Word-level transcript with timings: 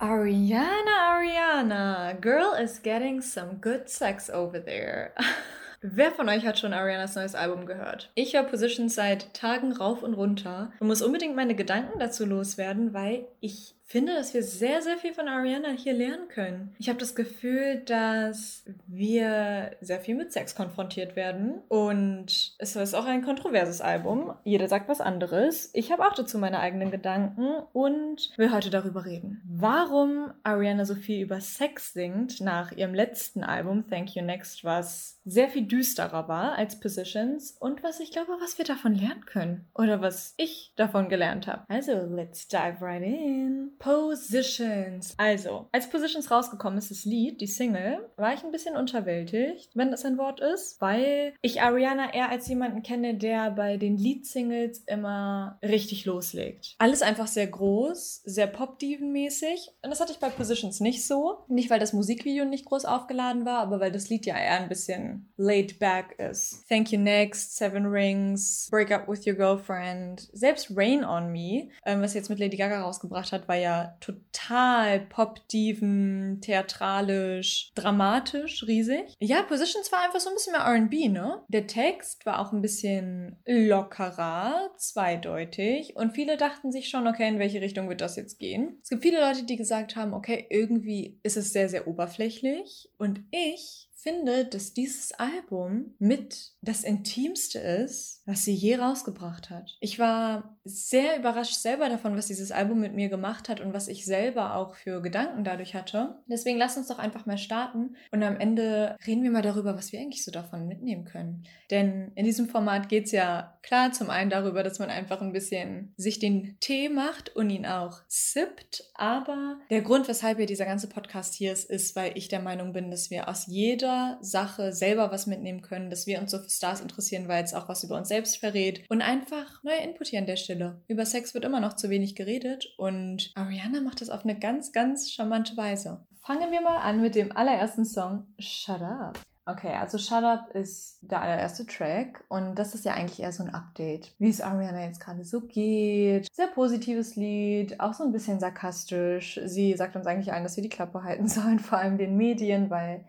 Ariana, 0.00 1.12
Ariana, 1.12 2.18
girl 2.22 2.54
is 2.54 2.78
getting 2.78 3.20
some 3.20 3.56
good 3.60 3.90
sex 3.90 4.30
over 4.30 4.58
there. 4.58 5.12
Wer 5.82 6.10
von 6.12 6.26
euch 6.30 6.42
hat 6.46 6.58
schon 6.58 6.72
Arianas 6.72 7.16
neues 7.16 7.34
Album 7.34 7.66
gehört? 7.66 8.10
Ich 8.14 8.32
höre 8.32 8.44
Positions 8.44 8.94
seit 8.94 9.34
Tagen 9.34 9.72
rauf 9.72 10.02
und 10.02 10.14
runter 10.14 10.72
und 10.80 10.86
muss 10.86 11.02
unbedingt 11.02 11.36
meine 11.36 11.54
Gedanken 11.54 11.98
dazu 11.98 12.24
loswerden, 12.24 12.94
weil 12.94 13.26
ich 13.40 13.74
finde, 13.90 14.14
dass 14.14 14.34
wir 14.34 14.44
sehr, 14.44 14.82
sehr 14.82 14.98
viel 14.98 15.12
von 15.12 15.26
Ariana 15.26 15.70
hier 15.70 15.92
lernen 15.92 16.28
können. 16.28 16.72
Ich 16.78 16.88
habe 16.88 17.00
das 17.00 17.16
Gefühl, 17.16 17.82
dass 17.84 18.64
wir 18.86 19.72
sehr 19.80 19.98
viel 19.98 20.14
mit 20.14 20.32
Sex 20.32 20.54
konfrontiert 20.54 21.16
werden 21.16 21.60
und 21.66 22.54
es 22.58 22.76
ist 22.76 22.94
auch 22.94 23.06
ein 23.06 23.24
kontroverses 23.24 23.80
Album. 23.80 24.32
Jeder 24.44 24.68
sagt 24.68 24.88
was 24.88 25.00
anderes. 25.00 25.70
Ich 25.72 25.90
habe 25.90 26.06
auch 26.06 26.14
dazu 26.14 26.38
meine 26.38 26.60
eigenen 26.60 26.92
Gedanken 26.92 27.48
und 27.72 28.30
will 28.36 28.52
heute 28.52 28.70
darüber 28.70 29.04
reden. 29.04 29.42
Warum 29.44 30.32
Ariana 30.44 30.84
so 30.84 30.94
viel 30.94 31.20
über 31.20 31.40
Sex 31.40 31.92
singt 31.92 32.40
nach 32.40 32.70
ihrem 32.70 32.94
letzten 32.94 33.42
Album 33.42 33.88
Thank 33.90 34.14
You 34.14 34.22
Next, 34.22 34.62
was 34.62 35.18
sehr 35.24 35.48
viel 35.48 35.66
düsterer 35.66 36.28
war 36.28 36.54
als 36.54 36.78
Positions 36.78 37.56
und 37.58 37.82
was 37.82 37.98
ich 37.98 38.12
glaube, 38.12 38.36
was 38.40 38.56
wir 38.56 38.64
davon 38.64 38.94
lernen 38.94 39.26
können 39.26 39.68
oder 39.74 40.00
was 40.00 40.34
ich 40.36 40.72
davon 40.76 41.08
gelernt 41.08 41.48
habe. 41.48 41.64
Also, 41.66 42.06
let's 42.06 42.46
dive 42.46 42.76
right 42.80 43.02
in. 43.02 43.72
Positions. 43.80 45.14
Also, 45.16 45.66
als 45.72 45.88
Positions 45.88 46.30
rausgekommen 46.30 46.78
ist, 46.78 46.90
das 46.90 47.06
Lied, 47.06 47.40
die 47.40 47.46
Single, 47.46 48.10
war 48.16 48.34
ich 48.34 48.44
ein 48.44 48.52
bisschen 48.52 48.76
unterwältigt, 48.76 49.70
wenn 49.74 49.90
das 49.90 50.04
ein 50.04 50.18
Wort 50.18 50.40
ist, 50.40 50.80
weil 50.82 51.32
ich 51.40 51.62
Ariana 51.62 52.12
eher 52.12 52.28
als 52.28 52.46
jemanden 52.46 52.82
kenne, 52.82 53.14
der 53.14 53.50
bei 53.50 53.78
den 53.78 53.96
Lead-Singles 53.96 54.80
immer 54.86 55.58
richtig 55.62 56.04
loslegt. 56.04 56.76
Alles 56.78 57.00
einfach 57.00 57.26
sehr 57.26 57.46
groß, 57.46 58.22
sehr 58.24 58.46
Pop-Diven-mäßig. 58.46 59.70
Und 59.82 59.90
das 59.90 60.00
hatte 60.00 60.12
ich 60.12 60.18
bei 60.18 60.28
Positions 60.28 60.80
nicht 60.80 61.06
so. 61.06 61.38
Nicht, 61.48 61.70
weil 61.70 61.80
das 61.80 61.94
Musikvideo 61.94 62.44
nicht 62.44 62.66
groß 62.66 62.84
aufgeladen 62.84 63.46
war, 63.46 63.60
aber 63.60 63.80
weil 63.80 63.92
das 63.92 64.10
Lied 64.10 64.26
ja 64.26 64.36
eher 64.36 64.60
ein 64.60 64.68
bisschen 64.68 65.32
laid 65.38 65.78
back 65.78 66.18
ist. 66.18 66.68
Thank 66.68 66.92
You 66.92 67.00
Next, 67.00 67.56
Seven 67.56 67.86
Rings, 67.86 68.68
Break 68.70 68.92
Up 68.92 69.08
With 69.08 69.26
Your 69.26 69.34
Girlfriend, 69.34 70.28
selbst 70.34 70.70
Rain 70.76 71.02
On 71.02 71.32
Me, 71.32 71.70
ähm, 71.86 72.02
was 72.02 72.12
jetzt 72.12 72.28
mit 72.28 72.38
Lady 72.38 72.58
Gaga 72.58 72.82
rausgebracht 72.82 73.32
hat, 73.32 73.48
war 73.48 73.56
ja 73.56 73.69
total 74.00 75.00
Pop-Diven, 75.00 76.40
theatralisch, 76.40 77.70
dramatisch, 77.74 78.66
riesig. 78.66 79.14
Ja, 79.18 79.42
Positions 79.42 79.90
war 79.92 80.00
einfach 80.02 80.20
so 80.20 80.28
ein 80.28 80.34
bisschen 80.34 80.52
mehr 80.52 80.66
RB, 80.66 81.10
ne? 81.12 81.42
Der 81.48 81.66
Text 81.66 82.26
war 82.26 82.38
auch 82.38 82.52
ein 82.52 82.62
bisschen 82.62 83.36
lockerer, 83.46 84.70
zweideutig 84.76 85.96
und 85.96 86.12
viele 86.12 86.36
dachten 86.36 86.72
sich 86.72 86.88
schon, 86.88 87.06
okay, 87.06 87.28
in 87.28 87.38
welche 87.38 87.60
Richtung 87.60 87.88
wird 87.88 88.00
das 88.00 88.16
jetzt 88.16 88.38
gehen? 88.38 88.78
Es 88.82 88.90
gibt 88.90 89.02
viele 89.02 89.20
Leute, 89.20 89.44
die 89.44 89.56
gesagt 89.56 89.96
haben, 89.96 90.14
okay, 90.14 90.46
irgendwie 90.50 91.18
ist 91.22 91.36
es 91.36 91.52
sehr, 91.52 91.68
sehr 91.68 91.86
oberflächlich 91.86 92.88
und 92.98 93.20
ich 93.30 93.89
finde, 94.02 94.44
dass 94.46 94.72
dieses 94.72 95.12
Album 95.12 95.94
mit 95.98 96.52
das 96.62 96.84
Intimste 96.84 97.58
ist, 97.58 98.22
was 98.26 98.44
sie 98.44 98.54
je 98.54 98.76
rausgebracht 98.76 99.50
hat. 99.50 99.76
Ich 99.80 99.98
war 99.98 100.56
sehr 100.64 101.18
überrascht 101.18 101.54
selber 101.54 101.88
davon, 101.88 102.16
was 102.16 102.26
dieses 102.26 102.50
Album 102.50 102.80
mit 102.80 102.94
mir 102.94 103.08
gemacht 103.08 103.48
hat 103.48 103.60
und 103.60 103.72
was 103.72 103.88
ich 103.88 104.04
selber 104.04 104.56
auch 104.56 104.74
für 104.74 105.02
Gedanken 105.02 105.44
dadurch 105.44 105.74
hatte. 105.74 106.18
Deswegen 106.26 106.58
lass 106.58 106.76
uns 106.76 106.88
doch 106.88 106.98
einfach 106.98 107.26
mal 107.26 107.38
starten 107.38 107.96
und 108.10 108.22
am 108.22 108.38
Ende 108.38 108.96
reden 109.06 109.22
wir 109.22 109.30
mal 109.30 109.42
darüber, 109.42 109.76
was 109.76 109.92
wir 109.92 110.00
eigentlich 110.00 110.24
so 110.24 110.30
davon 110.30 110.66
mitnehmen 110.66 111.04
können. 111.04 111.44
Denn 111.70 112.12
in 112.14 112.24
diesem 112.24 112.48
Format 112.48 112.88
geht 112.88 113.06
es 113.06 113.12
ja 113.12 113.58
klar 113.62 113.92
zum 113.92 114.10
einen 114.10 114.30
darüber, 114.30 114.62
dass 114.62 114.78
man 114.78 114.90
einfach 114.90 115.20
ein 115.20 115.32
bisschen 115.32 115.94
sich 115.96 116.18
den 116.18 116.56
Tee 116.60 116.88
macht 116.88 117.34
und 117.36 117.50
ihn 117.50 117.66
auch 117.66 118.00
sippt. 118.08 118.90
Aber 118.94 119.58
der 119.70 119.82
Grund, 119.82 120.08
weshalb 120.08 120.38
hier 120.38 120.46
dieser 120.46 120.64
ganze 120.66 120.88
Podcast 120.88 121.34
hier 121.34 121.52
ist, 121.52 121.68
ist, 121.70 121.96
weil 121.96 122.16
ich 122.16 122.28
der 122.28 122.40
Meinung 122.40 122.72
bin, 122.72 122.90
dass 122.90 123.10
wir 123.10 123.28
aus 123.28 123.46
jeder 123.46 123.89
Sache 124.20 124.72
selber 124.72 125.10
was 125.10 125.26
mitnehmen 125.26 125.62
können, 125.62 125.90
dass 125.90 126.06
wir 126.06 126.20
uns 126.20 126.30
so 126.30 126.38
für 126.38 126.50
Stars 126.50 126.80
interessieren, 126.80 127.28
weil 127.28 127.44
es 127.44 127.54
auch 127.54 127.68
was 127.68 127.84
über 127.84 127.96
uns 127.96 128.08
selbst 128.08 128.38
verrät 128.38 128.84
und 128.88 129.02
einfach 129.02 129.62
neuer 129.62 129.82
Input 129.82 130.08
hier 130.08 130.20
an 130.20 130.26
der 130.26 130.36
Stelle. 130.36 130.82
Über 130.88 131.06
Sex 131.06 131.34
wird 131.34 131.44
immer 131.44 131.60
noch 131.60 131.74
zu 131.74 131.90
wenig 131.90 132.14
geredet 132.14 132.72
und 132.76 133.32
Ariana 133.34 133.80
macht 133.80 134.00
das 134.00 134.10
auf 134.10 134.24
eine 134.24 134.38
ganz, 134.38 134.72
ganz 134.72 135.10
charmante 135.10 135.56
Weise. 135.56 136.04
Fangen 136.22 136.50
wir 136.50 136.60
mal 136.60 136.78
an 136.78 137.00
mit 137.00 137.14
dem 137.14 137.34
allerersten 137.34 137.84
Song 137.84 138.26
Shut 138.38 138.82
Up. 138.82 139.18
Okay, 139.46 139.74
also 139.74 139.98
Shut 139.98 140.22
Up 140.22 140.50
ist 140.54 140.98
der 141.00 141.22
allererste 141.22 141.66
Track 141.66 142.24
und 142.28 142.56
das 142.56 142.74
ist 142.74 142.84
ja 142.84 142.92
eigentlich 142.92 143.20
eher 143.20 143.32
so 143.32 143.42
ein 143.42 143.52
Update, 143.54 144.14
wie 144.18 144.28
es 144.28 144.40
Ariana 144.40 144.84
jetzt 144.84 145.00
gerade 145.00 145.24
so 145.24 145.40
geht. 145.40 146.28
Sehr 146.32 146.48
positives 146.48 147.16
Lied, 147.16 147.80
auch 147.80 147.94
so 147.94 148.04
ein 148.04 148.12
bisschen 148.12 148.38
sarkastisch. 148.38 149.40
Sie 149.46 149.74
sagt 149.76 149.96
uns 149.96 150.06
eigentlich 150.06 150.32
allen, 150.32 150.44
dass 150.44 150.56
wir 150.56 150.62
die 150.62 150.68
Klappe 150.68 151.02
halten 151.02 151.26
sollen, 151.28 151.58
vor 151.58 151.78
allem 151.78 151.96
den 151.98 152.16
Medien, 152.16 152.70
weil 152.70 153.04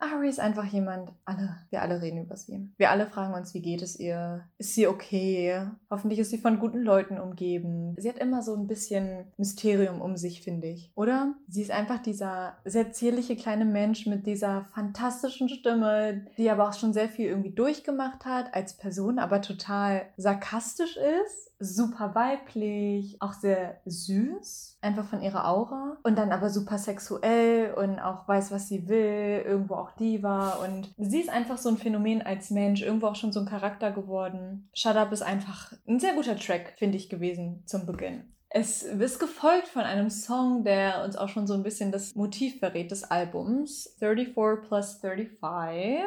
Ari 0.00 0.28
ist 0.28 0.40
einfach 0.40 0.64
jemand, 0.64 1.12
alle, 1.24 1.56
wir 1.70 1.80
alle 1.80 2.02
reden 2.02 2.22
über 2.22 2.36
sie. 2.36 2.68
Wir 2.76 2.90
alle 2.90 3.06
fragen 3.06 3.34
uns, 3.34 3.54
wie 3.54 3.62
geht 3.62 3.80
es 3.80 3.98
ihr? 3.98 4.44
Ist 4.58 4.74
sie 4.74 4.88
okay? 4.88 5.62
Hoffentlich 5.90 6.18
ist 6.18 6.30
sie 6.30 6.38
von 6.38 6.58
guten 6.58 6.82
Leuten 6.82 7.18
umgeben. 7.18 7.94
Sie 7.98 8.08
hat 8.08 8.18
immer 8.18 8.42
so 8.42 8.54
ein 8.54 8.66
bisschen 8.66 9.32
Mysterium 9.36 10.02
um 10.02 10.16
sich, 10.16 10.42
finde 10.42 10.66
ich. 10.66 10.90
Oder? 10.96 11.34
Sie 11.46 11.62
ist 11.62 11.70
einfach 11.70 12.02
dieser 12.02 12.58
sehr 12.64 12.92
zierliche 12.92 13.36
kleine 13.36 13.64
Mensch 13.64 14.06
mit 14.06 14.26
dieser 14.26 14.66
fantastischen 14.74 15.48
Stimme 15.48 15.67
Stimme, 15.68 16.26
die 16.36 16.50
aber 16.50 16.68
auch 16.68 16.72
schon 16.72 16.92
sehr 16.92 17.08
viel 17.08 17.26
irgendwie 17.26 17.52
durchgemacht 17.52 18.24
hat 18.24 18.54
als 18.54 18.76
Person, 18.76 19.18
aber 19.18 19.42
total 19.42 20.06
sarkastisch 20.16 20.96
ist, 20.96 21.52
super 21.60 22.14
weiblich, 22.14 23.16
auch 23.20 23.32
sehr 23.32 23.80
süß, 23.84 24.78
einfach 24.80 25.04
von 25.04 25.20
ihrer 25.20 25.48
Aura 25.48 25.96
und 26.04 26.16
dann 26.16 26.32
aber 26.32 26.50
super 26.50 26.78
sexuell 26.78 27.74
und 27.74 27.98
auch 27.98 28.26
weiß, 28.26 28.50
was 28.50 28.68
sie 28.68 28.88
will, 28.88 29.42
irgendwo 29.44 29.74
auch 29.74 29.90
Diva 29.92 30.64
und 30.64 30.94
sie 30.96 31.20
ist 31.20 31.30
einfach 31.30 31.58
so 31.58 31.68
ein 31.68 31.78
Phänomen 31.78 32.22
als 32.22 32.50
Mensch, 32.50 32.82
irgendwo 32.82 33.08
auch 33.08 33.16
schon 33.16 33.32
so 33.32 33.40
ein 33.40 33.46
Charakter 33.46 33.90
geworden. 33.90 34.68
Shut 34.72 34.96
Up 34.96 35.12
ist 35.12 35.22
einfach 35.22 35.72
ein 35.86 36.00
sehr 36.00 36.14
guter 36.14 36.36
Track, 36.36 36.74
finde 36.78 36.96
ich, 36.96 37.08
gewesen 37.08 37.62
zum 37.66 37.86
Beginn. 37.86 38.22
Es 38.50 38.82
ist 38.82 39.18
gefolgt 39.18 39.68
von 39.68 39.82
einem 39.82 40.08
Song, 40.08 40.64
der 40.64 41.04
uns 41.04 41.16
auch 41.16 41.28
schon 41.28 41.46
so 41.46 41.52
ein 41.52 41.62
bisschen 41.62 41.92
das 41.92 42.14
Motiv 42.14 42.58
verrät 42.60 42.90
des 42.90 43.04
Albums. 43.04 43.94
34 43.98 44.66
plus 44.66 44.94
35 44.94 46.00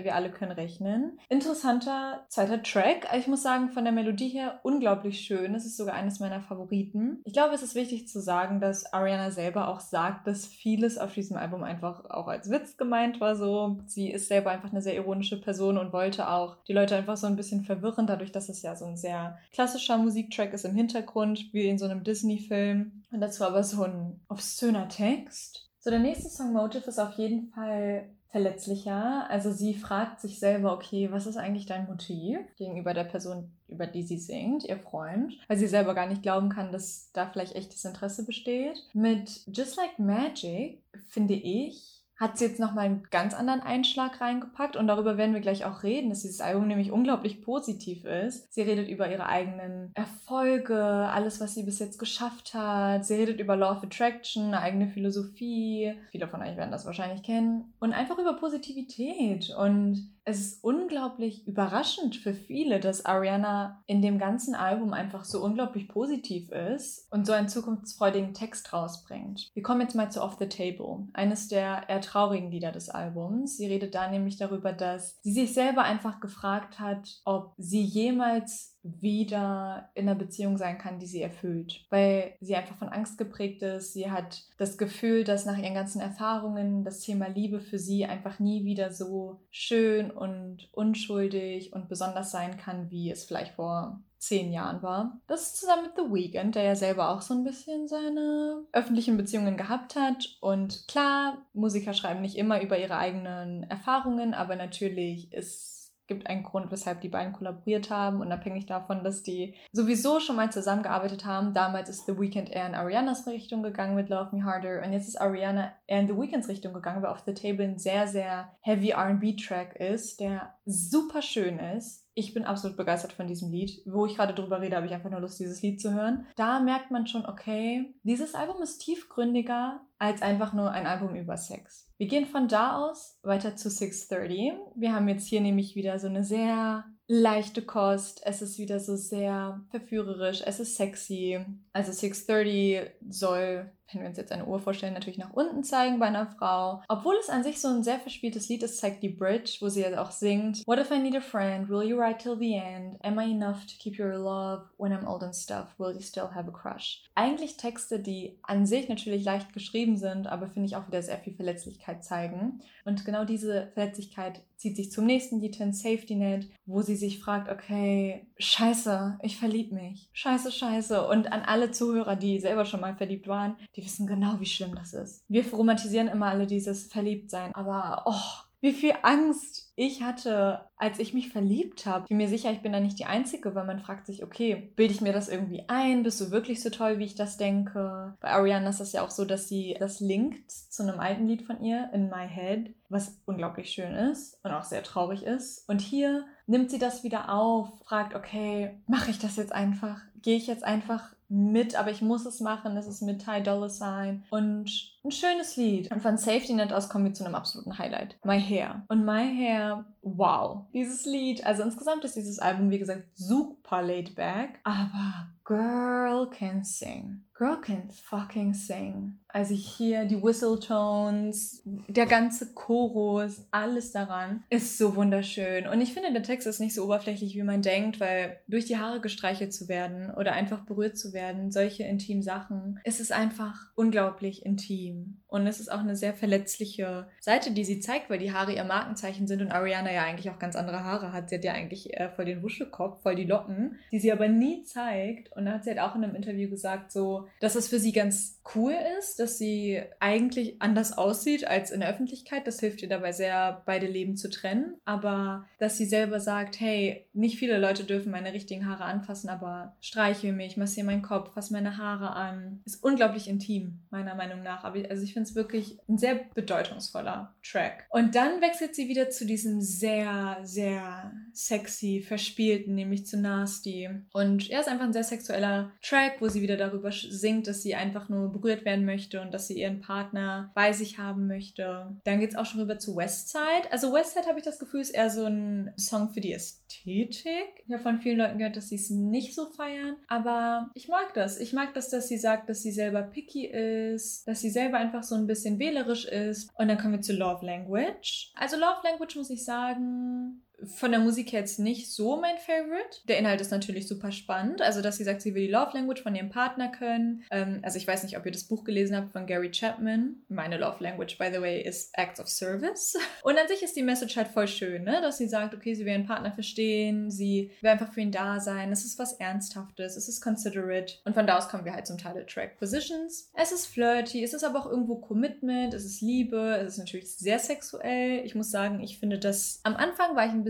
wir 0.00 0.14
alle 0.14 0.30
können 0.30 0.52
rechnen. 0.52 1.18
Interessanter 1.28 2.24
zweiter 2.28 2.62
Track. 2.62 3.08
Ich 3.16 3.26
muss 3.26 3.42
sagen, 3.42 3.70
von 3.70 3.84
der 3.84 3.92
Melodie 3.92 4.28
her 4.28 4.60
unglaublich 4.62 5.20
schön. 5.20 5.54
Es 5.54 5.64
ist 5.64 5.76
sogar 5.76 5.94
eines 5.94 6.20
meiner 6.20 6.40
Favoriten. 6.40 7.20
Ich 7.24 7.32
glaube, 7.32 7.54
es 7.54 7.62
ist 7.62 7.74
wichtig 7.74 8.08
zu 8.08 8.20
sagen, 8.20 8.60
dass 8.60 8.92
Ariana 8.92 9.30
selber 9.30 9.68
auch 9.68 9.80
sagt, 9.80 10.26
dass 10.26 10.46
vieles 10.46 10.98
auf 10.98 11.14
diesem 11.14 11.36
Album 11.36 11.62
einfach 11.62 12.04
auch 12.10 12.28
als 12.28 12.50
Witz 12.50 12.76
gemeint 12.76 13.20
war. 13.20 13.36
So, 13.36 13.78
sie 13.86 14.10
ist 14.10 14.28
selber 14.28 14.50
einfach 14.50 14.70
eine 14.70 14.82
sehr 14.82 14.94
ironische 14.94 15.40
Person 15.40 15.78
und 15.78 15.92
wollte 15.92 16.28
auch 16.28 16.56
die 16.64 16.72
Leute 16.72 16.96
einfach 16.96 17.16
so 17.16 17.26
ein 17.26 17.36
bisschen 17.36 17.64
verwirren, 17.64 18.06
dadurch, 18.06 18.32
dass 18.32 18.48
es 18.48 18.62
ja 18.62 18.76
so 18.76 18.86
ein 18.86 18.96
sehr 18.96 19.38
klassischer 19.52 19.98
Musiktrack 19.98 20.52
ist 20.52 20.64
im 20.64 20.74
Hintergrund, 20.74 21.52
wie 21.52 21.68
in 21.68 21.78
so 21.78 21.84
einem 21.84 22.04
Disney-Film. 22.04 23.04
Und 23.10 23.20
dazu 23.20 23.44
aber 23.44 23.62
so 23.62 23.84
ein 23.84 24.20
obszöner 24.28 24.88
Text. 24.88 25.68
So, 25.80 25.90
der 25.90 26.00
nächste 26.00 26.28
Song 26.28 26.52
Motive 26.52 26.88
ist 26.88 26.98
auf 26.98 27.14
jeden 27.14 27.50
Fall 27.50 28.10
verletzlicher. 28.30 29.28
Also 29.30 29.50
sie 29.50 29.74
fragt 29.74 30.20
sich 30.20 30.38
selber, 30.38 30.72
okay, 30.72 31.10
was 31.10 31.26
ist 31.26 31.36
eigentlich 31.36 31.66
dein 31.66 31.86
Motiv 31.86 32.38
gegenüber 32.56 32.94
der 32.94 33.04
Person, 33.04 33.50
über 33.68 33.86
die 33.86 34.02
sie 34.02 34.18
singt, 34.18 34.64
ihr 34.64 34.78
Freund, 34.78 35.34
weil 35.48 35.56
sie 35.56 35.66
selber 35.66 35.94
gar 35.94 36.06
nicht 36.06 36.22
glauben 36.22 36.50
kann, 36.50 36.70
dass 36.72 37.10
da 37.12 37.26
vielleicht 37.26 37.54
echtes 37.54 37.84
Interesse 37.84 38.24
besteht. 38.26 38.76
Mit 38.92 39.46
Just 39.46 39.76
Like 39.76 39.98
Magic 39.98 40.82
finde 41.06 41.34
ich, 41.34 41.97
hat 42.18 42.36
sie 42.36 42.46
jetzt 42.46 42.58
nochmal 42.58 42.86
einen 42.86 43.04
ganz 43.10 43.32
anderen 43.32 43.60
Einschlag 43.60 44.20
reingepackt 44.20 44.76
und 44.76 44.88
darüber 44.88 45.16
werden 45.16 45.34
wir 45.34 45.40
gleich 45.40 45.64
auch 45.64 45.84
reden, 45.84 46.10
dass 46.10 46.22
dieses 46.22 46.40
Album 46.40 46.66
nämlich 46.66 46.90
unglaublich 46.90 47.42
positiv 47.42 48.04
ist. 48.04 48.52
Sie 48.52 48.62
redet 48.62 48.88
über 48.88 49.10
ihre 49.10 49.26
eigenen 49.26 49.92
Erfolge, 49.94 50.82
alles, 50.82 51.40
was 51.40 51.54
sie 51.54 51.62
bis 51.62 51.78
jetzt 51.78 51.98
geschafft 51.98 52.54
hat. 52.54 53.06
Sie 53.06 53.14
redet 53.14 53.38
über 53.38 53.56
Law 53.56 53.76
of 53.76 53.84
Attraction, 53.84 54.52
eigene 54.52 54.88
Philosophie. 54.88 55.94
Viele 56.10 56.26
von 56.26 56.42
euch 56.42 56.56
werden 56.56 56.72
das 56.72 56.86
wahrscheinlich 56.86 57.22
kennen. 57.22 57.72
Und 57.78 57.92
einfach 57.92 58.18
über 58.18 58.34
Positivität 58.34 59.54
und 59.56 60.17
es 60.28 60.40
ist 60.40 60.64
unglaublich 60.64 61.46
überraschend 61.48 62.16
für 62.16 62.34
viele, 62.34 62.80
dass 62.80 63.06
Ariana 63.06 63.82
in 63.86 64.02
dem 64.02 64.18
ganzen 64.18 64.54
Album 64.54 64.92
einfach 64.92 65.24
so 65.24 65.42
unglaublich 65.42 65.88
positiv 65.88 66.50
ist 66.50 67.10
und 67.10 67.26
so 67.26 67.32
einen 67.32 67.48
zukunftsfreudigen 67.48 68.34
Text 68.34 68.74
rausbringt. 68.74 69.50
Wir 69.54 69.62
kommen 69.62 69.80
jetzt 69.80 69.94
mal 69.94 70.12
zu 70.12 70.22
Off 70.22 70.36
the 70.38 70.48
Table, 70.48 71.08
eines 71.14 71.48
der 71.48 71.88
eher 71.88 72.02
traurigen 72.02 72.50
Lieder 72.50 72.72
des 72.72 72.90
Albums. 72.90 73.56
Sie 73.56 73.66
redet 73.66 73.94
da 73.94 74.10
nämlich 74.10 74.36
darüber, 74.36 74.74
dass 74.74 75.18
sie 75.22 75.32
sich 75.32 75.54
selber 75.54 75.82
einfach 75.82 76.20
gefragt 76.20 76.78
hat, 76.78 77.20
ob 77.24 77.54
sie 77.56 77.82
jemals 77.82 78.77
wieder 79.00 79.90
in 79.94 80.08
einer 80.08 80.18
Beziehung 80.18 80.56
sein 80.56 80.78
kann, 80.78 80.98
die 80.98 81.06
sie 81.06 81.22
erfüllt, 81.22 81.84
weil 81.90 82.34
sie 82.40 82.56
einfach 82.56 82.76
von 82.76 82.88
Angst 82.88 83.18
geprägt 83.18 83.62
ist. 83.62 83.92
Sie 83.92 84.10
hat 84.10 84.44
das 84.56 84.78
Gefühl, 84.78 85.24
dass 85.24 85.46
nach 85.46 85.58
ihren 85.58 85.74
ganzen 85.74 86.00
Erfahrungen 86.00 86.84
das 86.84 87.00
Thema 87.00 87.28
Liebe 87.28 87.60
für 87.60 87.78
sie 87.78 88.06
einfach 88.06 88.38
nie 88.38 88.64
wieder 88.64 88.92
so 88.92 89.40
schön 89.50 90.10
und 90.10 90.68
unschuldig 90.72 91.72
und 91.72 91.88
besonders 91.88 92.30
sein 92.30 92.56
kann, 92.56 92.90
wie 92.90 93.10
es 93.10 93.24
vielleicht 93.24 93.54
vor 93.54 94.00
zehn 94.18 94.52
Jahren 94.52 94.82
war. 94.82 95.20
Das 95.26 95.42
ist 95.42 95.60
zusammen 95.60 95.84
mit 95.84 95.92
The 95.96 96.12
Weeknd, 96.12 96.54
der 96.54 96.64
ja 96.64 96.74
selber 96.74 97.10
auch 97.10 97.22
so 97.22 97.34
ein 97.34 97.44
bisschen 97.44 97.86
seine 97.86 98.64
öffentlichen 98.72 99.16
Beziehungen 99.16 99.56
gehabt 99.56 99.94
hat. 99.96 100.36
Und 100.40 100.86
klar, 100.88 101.38
Musiker 101.54 101.94
schreiben 101.94 102.20
nicht 102.20 102.36
immer 102.36 102.60
über 102.60 102.78
ihre 102.78 102.96
eigenen 102.96 103.62
Erfahrungen, 103.64 104.34
aber 104.34 104.56
natürlich 104.56 105.32
ist 105.32 105.77
gibt 106.08 106.26
einen 106.26 106.42
Grund, 106.42 106.72
weshalb 106.72 107.00
die 107.02 107.08
beiden 107.08 107.32
kollaboriert 107.32 107.90
haben, 107.90 108.20
unabhängig 108.20 108.66
davon, 108.66 109.04
dass 109.04 109.22
die 109.22 109.54
sowieso 109.72 110.18
schon 110.18 110.36
mal 110.36 110.50
zusammengearbeitet 110.50 111.24
haben. 111.24 111.54
Damals 111.54 111.88
ist 111.88 112.06
The 112.06 112.18
Weeknd 112.18 112.50
eher 112.50 112.66
in 112.66 112.74
Arianas 112.74 113.26
Richtung 113.26 113.62
gegangen 113.62 113.94
mit 113.94 114.08
Love 114.08 114.34
Me 114.34 114.44
Harder 114.44 114.82
und 114.82 114.92
jetzt 114.92 115.06
ist 115.06 115.20
Ariana 115.20 115.72
eher 115.86 116.00
in 116.00 116.08
The 116.08 116.16
Weeknds 116.16 116.48
Richtung 116.48 116.72
gegangen, 116.72 117.02
weil 117.02 117.10
auf 117.10 117.22
The 117.24 117.34
Table 117.34 117.64
ein 117.64 117.78
sehr, 117.78 118.08
sehr 118.08 118.50
heavy 118.62 118.92
RB-Track 118.92 119.76
ist, 119.76 120.18
der 120.20 120.54
super 120.64 121.22
schön 121.22 121.58
ist 121.58 122.07
ich 122.18 122.34
bin 122.34 122.44
absolut 122.44 122.76
begeistert 122.76 123.12
von 123.12 123.28
diesem 123.28 123.50
Lied. 123.50 123.80
Wo 123.86 124.04
ich 124.04 124.16
gerade 124.16 124.34
drüber 124.34 124.60
rede, 124.60 124.76
habe 124.76 124.86
ich 124.86 124.92
einfach 124.92 125.10
nur 125.10 125.20
Lust, 125.20 125.38
dieses 125.38 125.62
Lied 125.62 125.80
zu 125.80 125.94
hören. 125.94 126.26
Da 126.36 126.60
merkt 126.60 126.90
man 126.90 127.06
schon, 127.06 127.24
okay, 127.24 127.94
dieses 128.02 128.34
Album 128.34 128.60
ist 128.60 128.78
tiefgründiger 128.78 129.80
als 129.98 130.20
einfach 130.20 130.52
nur 130.52 130.70
ein 130.70 130.86
Album 130.86 131.14
über 131.14 131.36
Sex. 131.36 131.88
Wir 131.96 132.08
gehen 132.08 132.26
von 132.26 132.48
da 132.48 132.76
aus 132.76 133.18
weiter 133.22 133.56
zu 133.56 133.70
630. 133.70 134.52
Wir 134.74 134.92
haben 134.92 135.08
jetzt 135.08 135.28
hier 135.28 135.40
nämlich 135.40 135.76
wieder 135.76 135.98
so 135.98 136.08
eine 136.08 136.24
sehr 136.24 136.84
leichte 137.06 137.62
Kost. 137.62 138.20
Es 138.24 138.42
ist 138.42 138.58
wieder 138.58 138.80
so 138.80 138.96
sehr 138.96 139.64
verführerisch. 139.70 140.42
Es 140.44 140.60
ist 140.60 140.76
sexy. 140.76 141.44
Also 141.72 141.92
630 141.92 142.90
soll 143.08 143.72
wenn 143.92 144.02
wir 144.02 144.08
uns 144.08 144.18
jetzt 144.18 144.32
eine 144.32 144.44
Uhr 144.44 144.58
vorstellen, 144.58 144.94
natürlich 144.94 145.18
nach 145.18 145.32
unten 145.32 145.64
zeigen 145.64 145.98
bei 145.98 146.06
einer 146.06 146.26
Frau. 146.26 146.82
Obwohl 146.88 147.16
es 147.20 147.30
an 147.30 147.42
sich 147.42 147.60
so 147.60 147.68
ein 147.68 147.82
sehr 147.82 147.98
verspieltes 147.98 148.48
Lied 148.48 148.62
ist, 148.62 148.78
zeigt 148.78 149.02
die 149.02 149.08
Bridge, 149.08 149.56
wo 149.60 149.68
sie 149.68 149.80
jetzt 149.80 149.96
auch 149.96 150.10
singt. 150.10 150.66
What 150.66 150.78
if 150.78 150.90
I 150.90 150.98
need 150.98 151.16
a 151.16 151.20
friend? 151.20 151.68
Will 151.68 151.88
you 151.88 151.98
ride 151.98 152.18
till 152.18 152.36
the 152.38 152.54
end? 152.54 152.96
Am 153.02 153.18
I 153.18 153.30
enough 153.30 153.64
to 153.66 153.74
keep 153.78 153.98
your 153.98 154.16
love 154.16 154.66
when 154.76 154.92
I'm 154.92 155.06
old 155.06 155.22
and 155.22 155.34
stuff? 155.34 155.68
Will 155.78 155.94
you 155.94 156.02
still 156.02 156.28
have 156.34 156.48
a 156.48 156.52
crush? 156.52 157.02
Eigentlich 157.14 157.56
Texte, 157.56 158.00
die 158.00 158.38
an 158.42 158.66
sich 158.66 158.88
natürlich 158.88 159.24
leicht 159.24 159.52
geschrieben 159.52 159.96
sind, 159.96 160.26
aber 160.26 160.48
finde 160.48 160.66
ich 160.66 160.76
auch 160.76 160.86
wieder 160.86 161.02
sehr 161.02 161.18
viel 161.18 161.34
Verletzlichkeit 161.34 162.04
zeigen. 162.04 162.60
Und 162.84 163.04
genau 163.04 163.24
diese 163.24 163.70
Verletzlichkeit 163.74 164.42
zieht 164.56 164.76
sich 164.76 164.90
zum 164.90 165.06
nächsten 165.06 165.40
Lied 165.40 165.56
hin, 165.56 165.72
Safety 165.72 166.16
Net, 166.16 166.48
wo 166.66 166.82
sie 166.82 166.96
sich 166.96 167.20
fragt, 167.20 167.48
okay, 167.48 168.26
scheiße, 168.38 169.18
ich 169.22 169.36
verlieb 169.36 169.72
mich. 169.72 170.08
Scheiße, 170.12 170.50
scheiße. 170.50 171.06
Und 171.06 171.32
an 171.32 171.42
alle 171.42 171.70
Zuhörer, 171.70 172.16
die 172.16 172.40
selber 172.40 172.64
schon 172.64 172.80
mal 172.80 172.96
verliebt 172.96 173.28
waren, 173.28 173.56
die 173.78 173.84
wissen 173.84 174.06
genau, 174.06 174.40
wie 174.40 174.46
schlimm 174.46 174.74
das 174.74 174.92
ist. 174.92 175.24
Wir 175.28 175.48
romantisieren 175.52 176.08
immer 176.08 176.26
alle 176.26 176.46
dieses 176.46 176.86
Verliebtsein, 176.86 177.54
aber 177.54 178.02
oh, 178.06 178.48
wie 178.60 178.72
viel 178.72 178.92
Angst 179.02 179.70
ich 179.76 180.02
hatte, 180.02 180.62
als 180.76 180.98
ich 180.98 181.14
mich 181.14 181.28
verliebt 181.28 181.86
habe. 181.86 182.04
Ich 182.04 182.08
bin 182.08 182.16
mir 182.16 182.28
sicher, 182.28 182.50
ich 182.50 182.60
bin 182.60 182.72
da 182.72 182.80
nicht 182.80 182.98
die 182.98 183.04
Einzige, 183.04 183.54
weil 183.54 183.64
man 183.64 183.78
fragt 183.78 184.06
sich, 184.06 184.24
okay, 184.24 184.72
bilde 184.74 184.92
ich 184.92 185.00
mir 185.00 185.12
das 185.12 185.28
irgendwie 185.28 185.64
ein? 185.68 186.02
Bist 186.02 186.20
du 186.20 186.32
wirklich 186.32 186.60
so 186.60 186.70
toll, 186.70 186.98
wie 186.98 187.04
ich 187.04 187.14
das 187.14 187.36
denke? 187.36 188.16
Bei 188.20 188.30
Ariana 188.30 188.68
ist 188.70 188.80
das 188.80 188.92
ja 188.92 189.02
auch 189.04 189.10
so, 189.10 189.24
dass 189.24 189.48
sie 189.48 189.76
das 189.78 190.00
linkt 190.00 190.50
zu 190.50 190.82
einem 190.82 190.98
alten 190.98 191.28
Lied 191.28 191.42
von 191.42 191.62
ihr, 191.62 191.88
In 191.92 192.08
My 192.08 192.28
Head, 192.28 192.74
was 192.88 193.20
unglaublich 193.26 193.70
schön 193.70 193.94
ist 193.94 194.40
und 194.42 194.50
auch 194.50 194.64
sehr 194.64 194.82
traurig 194.82 195.22
ist. 195.22 195.68
Und 195.68 195.80
hier 195.80 196.26
nimmt 196.48 196.72
sie 196.72 196.80
das 196.80 197.04
wieder 197.04 197.32
auf, 197.32 197.68
fragt, 197.84 198.16
okay, 198.16 198.80
mache 198.88 199.12
ich 199.12 199.20
das 199.20 199.36
jetzt 199.36 199.52
einfach? 199.52 200.00
Gehe 200.20 200.36
ich 200.36 200.48
jetzt 200.48 200.64
einfach 200.64 201.14
mit, 201.28 201.74
aber 201.76 201.90
ich 201.90 202.02
muss 202.02 202.24
es 202.26 202.40
machen. 202.40 202.76
Es 202.76 202.86
ist 202.86 203.02
mit 203.02 203.24
Ty 203.24 203.42
Dolla 203.42 203.68
Sign 203.68 204.24
und 204.30 204.97
ein 205.04 205.10
schönes 205.10 205.56
Lied. 205.56 205.90
Und 205.90 206.02
von 206.02 206.18
Safety 206.18 206.54
Net 206.54 206.72
aus 206.72 206.88
kommen 206.88 207.04
wir 207.04 207.14
zu 207.14 207.24
einem 207.24 207.34
absoluten 207.34 207.78
Highlight. 207.78 208.18
My 208.24 208.40
Hair. 208.40 208.84
Und 208.88 209.04
My 209.04 209.34
Hair, 209.34 209.84
wow. 210.02 210.66
Dieses 210.72 211.06
Lied, 211.06 211.44
also 211.46 211.62
insgesamt 211.62 212.04
ist 212.04 212.16
dieses 212.16 212.38
Album, 212.38 212.70
wie 212.70 212.78
gesagt, 212.78 213.04
super 213.14 213.82
laid 213.82 214.14
back, 214.14 214.60
aber 214.64 215.28
Girl 215.48 216.28
can 216.28 216.62
sing. 216.62 217.22
Girl 217.32 217.56
can 217.56 217.88
fucking 217.90 218.52
sing. 218.52 219.18
Also 219.28 219.54
hier 219.54 220.04
die 220.04 220.22
Whistletones, 220.22 221.62
der 221.64 222.04
ganze 222.04 222.52
Chorus, 222.52 223.46
alles 223.50 223.92
daran 223.92 224.44
ist 224.50 224.76
so 224.76 224.94
wunderschön. 224.94 225.66
Und 225.66 225.80
ich 225.80 225.94
finde, 225.94 226.12
der 226.12 226.22
Text 226.22 226.46
ist 226.46 226.60
nicht 226.60 226.74
so 226.74 226.84
oberflächlich, 226.84 227.34
wie 227.34 227.42
man 227.42 227.62
denkt, 227.62 227.98
weil 227.98 228.40
durch 228.46 228.66
die 228.66 228.76
Haare 228.76 229.00
gestreichelt 229.00 229.54
zu 229.54 229.68
werden 229.68 230.12
oder 230.14 230.32
einfach 230.32 230.66
berührt 230.66 230.98
zu 230.98 231.14
werden, 231.14 231.50
solche 231.50 231.84
intimen 231.84 232.22
Sachen, 232.22 232.78
es 232.84 233.00
ist 233.00 233.12
einfach 233.12 233.70
unglaublich 233.74 234.44
intim. 234.44 234.87
Und 235.26 235.46
es 235.46 235.60
ist 235.60 235.70
auch 235.70 235.80
eine 235.80 235.96
sehr 235.96 236.14
verletzliche 236.14 237.08
Seite, 237.20 237.50
die 237.50 237.64
sie 237.64 237.80
zeigt, 237.80 238.08
weil 238.08 238.18
die 238.18 238.32
Haare 238.32 238.54
ihr 238.54 238.64
Markenzeichen 238.64 239.26
sind 239.26 239.42
und 239.42 239.52
Ariana 239.52 239.92
ja 239.92 240.02
eigentlich 240.04 240.30
auch 240.30 240.38
ganz 240.38 240.56
andere 240.56 240.84
Haare 240.84 241.12
hat. 241.12 241.28
Sie 241.28 241.36
hat 241.36 241.44
ja 241.44 241.52
eigentlich 241.52 241.94
äh, 241.94 242.08
voll 242.10 242.24
den 242.24 242.42
Wuschelkopf, 242.42 243.02
voll 243.02 243.14
die 243.14 243.24
Locken, 243.24 243.78
die 243.92 243.98
sie 243.98 244.12
aber 244.12 244.28
nie 244.28 244.62
zeigt. 244.64 245.32
Und 245.36 245.44
da 245.44 245.52
hat 245.52 245.64
sie 245.64 245.70
halt 245.70 245.80
auch 245.80 245.94
in 245.94 246.04
einem 246.04 246.14
Interview 246.14 246.48
gesagt, 246.48 246.92
so, 246.92 247.28
dass 247.40 247.54
es 247.54 247.68
für 247.68 247.78
sie 247.78 247.92
ganz 247.92 248.40
cool 248.54 248.74
ist, 248.98 249.20
dass 249.20 249.38
sie 249.38 249.82
eigentlich 250.00 250.60
anders 250.60 250.96
aussieht 250.96 251.46
als 251.46 251.70
in 251.70 251.80
der 251.80 251.90
Öffentlichkeit. 251.90 252.46
Das 252.46 252.60
hilft 252.60 252.82
ihr 252.82 252.88
dabei 252.88 253.12
sehr, 253.12 253.62
beide 253.66 253.86
Leben 253.86 254.16
zu 254.16 254.30
trennen. 254.30 254.76
Aber 254.84 255.46
dass 255.58 255.76
sie 255.76 255.84
selber 255.86 256.20
sagt, 256.20 256.58
hey, 256.60 257.06
nicht 257.12 257.38
viele 257.38 257.58
Leute 257.58 257.84
dürfen 257.84 258.12
meine 258.12 258.32
richtigen 258.32 258.66
Haare 258.66 258.84
anfassen, 258.84 259.28
aber 259.28 259.76
streiche 259.80 260.32
mich, 260.32 260.56
massiere 260.56 260.86
meinen 260.86 261.02
Kopf, 261.02 261.34
fasse 261.34 261.52
meine 261.52 261.76
Haare 261.76 262.10
an. 262.14 262.62
Ist 262.64 262.82
unglaublich 262.82 263.28
intim, 263.28 263.80
meiner 263.90 264.14
Meinung 264.14 264.42
nach. 264.42 264.64
Aber 264.64 264.77
also 264.86 265.02
ich 265.02 265.12
finde 265.12 265.28
es 265.28 265.34
wirklich 265.34 265.78
ein 265.88 265.98
sehr 265.98 266.14
bedeutungsvoller 266.34 267.34
Track. 267.42 267.86
Und 267.90 268.14
dann 268.14 268.40
wechselt 268.40 268.74
sie 268.74 268.88
wieder 268.88 269.10
zu 269.10 269.26
diesem 269.26 269.60
sehr, 269.60 270.38
sehr 270.42 271.12
sexy, 271.32 272.02
verspielten, 272.06 272.74
nämlich 272.74 273.06
zu 273.06 273.16
Nasty. 273.16 273.88
Und 274.12 274.50
er 274.50 274.60
ist 274.60 274.68
einfach 274.68 274.84
ein 274.84 274.92
sehr 274.92 275.04
sexueller 275.04 275.72
Track, 275.82 276.20
wo 276.20 276.28
sie 276.28 276.42
wieder 276.42 276.56
darüber 276.56 276.90
singt, 276.92 277.46
dass 277.46 277.62
sie 277.62 277.74
einfach 277.74 278.08
nur 278.08 278.32
berührt 278.32 278.64
werden 278.64 278.84
möchte 278.84 279.20
und 279.20 279.32
dass 279.32 279.46
sie 279.46 279.60
ihren 279.60 279.80
Partner 279.80 280.50
bei 280.54 280.72
sich 280.72 280.98
haben 280.98 281.26
möchte. 281.26 281.96
Dann 282.04 282.20
geht 282.20 282.30
es 282.30 282.36
auch 282.36 282.46
schon 282.46 282.60
rüber 282.60 282.78
zu 282.78 282.96
Westside. 282.96 283.70
Also 283.70 283.92
Westside 283.92 284.26
habe 284.26 284.38
ich 284.38 284.44
das 284.44 284.58
Gefühl, 284.58 284.80
ist 284.80 284.90
eher 284.90 285.10
so 285.10 285.24
ein 285.24 285.72
Song 285.76 286.10
für 286.10 286.20
die 286.20 286.32
Ästhetik. 286.32 287.64
Ich 287.66 287.72
habe 287.72 287.82
von 287.82 288.00
vielen 288.00 288.18
Leuten 288.18 288.38
gehört, 288.38 288.56
dass 288.56 288.68
sie 288.68 288.76
es 288.76 288.90
nicht 288.90 289.34
so 289.34 289.46
feiern, 289.46 289.96
aber 290.08 290.70
ich 290.74 290.88
mag 290.88 291.14
das. 291.14 291.38
Ich 291.38 291.52
mag 291.52 291.74
das, 291.74 291.88
dass 291.88 292.08
sie 292.08 292.18
sagt, 292.18 292.48
dass 292.48 292.62
sie 292.62 292.72
selber 292.72 293.02
picky 293.02 293.46
ist, 293.46 294.26
dass 294.26 294.40
sie 294.40 294.50
selber 294.50 294.67
einfach 294.76 295.02
so 295.02 295.14
ein 295.14 295.26
bisschen 295.26 295.58
wählerisch 295.58 296.04
ist. 296.04 296.50
Und 296.58 296.68
dann 296.68 296.78
kommen 296.78 296.94
wir 296.94 297.00
zu 297.00 297.14
Love 297.14 297.44
Language. 297.44 298.32
Also 298.34 298.56
Love 298.56 298.80
Language 298.84 299.16
muss 299.16 299.30
ich 299.30 299.44
sagen, 299.44 300.42
von 300.66 300.90
der 300.90 301.00
Musik 301.00 301.32
her 301.32 301.40
jetzt 301.40 301.58
nicht 301.58 301.90
so 301.90 302.16
mein 302.20 302.36
Favorite. 302.38 303.00
Der 303.06 303.18
Inhalt 303.18 303.40
ist 303.40 303.50
natürlich 303.50 303.86
super 303.86 304.10
spannend. 304.10 304.60
Also, 304.60 304.82
dass 304.82 304.96
sie 304.96 305.04
sagt, 305.04 305.22
sie 305.22 305.34
will 305.34 305.46
die 305.46 305.52
Love 305.52 305.70
Language 305.74 306.02
von 306.02 306.14
ihrem 306.14 306.30
Partner 306.30 306.68
können. 306.68 307.24
Ähm, 307.30 307.60
also, 307.62 307.78
ich 307.78 307.86
weiß 307.86 308.02
nicht, 308.02 308.18
ob 308.18 308.26
ihr 308.26 308.32
das 308.32 308.44
Buch 308.44 308.64
gelesen 308.64 308.96
habt 308.96 309.12
von 309.12 309.26
Gary 309.26 309.50
Chapman. 309.50 310.16
Meine 310.28 310.58
Love 310.58 310.82
Language, 310.82 311.16
by 311.18 311.30
the 311.32 311.40
way, 311.40 311.62
ist 311.62 311.96
Acts 311.96 312.20
of 312.20 312.28
Service. 312.28 312.96
Und 313.22 313.38
an 313.38 313.46
sich 313.48 313.62
ist 313.62 313.76
die 313.76 313.82
Message 313.82 314.16
halt 314.16 314.28
voll 314.28 314.48
schön, 314.48 314.84
ne? 314.84 315.00
dass 315.00 315.18
sie 315.18 315.28
sagt, 315.28 315.54
okay, 315.54 315.74
sie 315.74 315.84
will 315.84 315.92
ihren 315.92 316.06
Partner 316.06 316.32
verstehen, 316.32 317.10
sie 317.10 317.52
will 317.60 317.70
einfach 317.70 317.92
für 317.92 318.00
ihn 318.00 318.12
da 318.12 318.40
sein. 318.40 318.72
Es 318.72 318.84
ist 318.84 318.98
was 318.98 319.14
Ernsthaftes, 319.14 319.96
es 319.96 320.08
ist 320.08 320.20
considerate. 320.20 320.94
Und 321.04 321.14
von 321.14 321.26
da 321.26 321.38
aus 321.38 321.48
kommen 321.48 321.64
wir 321.64 321.72
halt 321.72 321.86
zum 321.86 321.98
Title 321.98 322.26
Track 322.26 322.58
Positions. 322.58 323.30
Es 323.34 323.52
ist 323.52 323.66
flirty, 323.66 324.22
es 324.24 324.34
ist 324.34 324.44
aber 324.44 324.58
auch 324.60 324.66
irgendwo 324.66 324.96
Commitment, 324.96 325.74
es 325.74 325.84
ist 325.84 326.00
Liebe, 326.00 326.58
es 326.60 326.74
ist 326.74 326.78
natürlich 326.78 327.10
sehr 327.10 327.38
sexuell. 327.38 328.24
Ich 328.24 328.34
muss 328.34 328.50
sagen, 328.50 328.80
ich 328.80 328.98
finde 328.98 329.18
das 329.18 329.60
am 329.62 329.76
Anfang 329.76 330.16
war 330.16 330.26
ich 330.26 330.32
ein 330.32 330.44
bisschen 330.44 330.47